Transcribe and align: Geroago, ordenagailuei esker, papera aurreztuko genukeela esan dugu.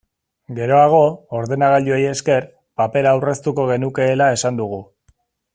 Geroago, 0.59 1.01
ordenagailuei 1.41 2.01
esker, 2.13 2.49
papera 2.83 3.13
aurreztuko 3.17 3.69
genukeela 3.73 4.35
esan 4.39 4.63
dugu. 4.63 4.85